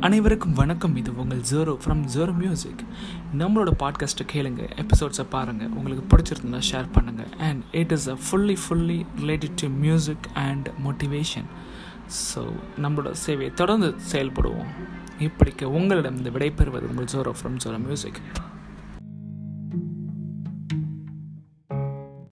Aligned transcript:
அனைவருக்கும் 0.00 0.52
வணக்கம். 0.52 0.96
இது 0.96 1.16
உங்கள் 1.16 1.38
ஜோரோ 1.38 1.78
ஃப்ரம் 1.84 2.04
ஜோரோ 2.14 2.34
மியூசிக் 2.34 2.84
நம்மளோட 3.38 3.70
பாட்காஸ்ட்டை 3.78 4.26
கேளுங்க 4.32 4.70
எபிசோட்ஸை 4.76 5.26
பாருங்கள் 5.30 5.68
உங்களுக்கு 5.68 6.16
பிடிச்சிருந்தா 6.16 6.60
ஷேர் 6.72 6.88
பண்ணுங்கள் 6.94 7.32
and 7.38 7.62
it 7.72 7.92
is 7.92 8.08
a 8.08 8.18
fully 8.26 8.56
fully 8.68 9.06
related 9.20 9.54
to 9.56 9.68
music 9.68 10.28
and 10.34 10.70
motivation 10.84 11.48
so 12.34 12.52
நம்மளோட 12.82 13.14
சேவையை 13.26 13.54
தொடர்ந்து 13.54 13.96
செயல்படுவோம். 14.12 14.66
இப்படிக்க 15.18 15.64
உங்களிடம் 15.64 16.16
இந்த 16.16 16.30
விடைபெறுவது 16.30 16.88
உங்கள் 16.88 17.04
ஜோரோ 17.04 17.34
ஃப்ரம் 17.42 17.58
ஜோரோ 17.64 17.78
மியூசிக் 17.78 18.20